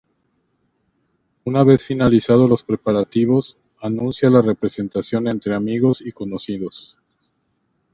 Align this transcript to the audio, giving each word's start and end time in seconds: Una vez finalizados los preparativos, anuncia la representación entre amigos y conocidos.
Una 1.43 1.63
vez 1.63 1.83
finalizados 1.85 2.49
los 2.49 2.63
preparativos, 2.63 3.59
anuncia 3.83 4.31
la 4.31 4.41
representación 4.41 5.27
entre 5.27 5.53
amigos 5.55 6.01
y 6.01 6.11
conocidos. 6.11 6.99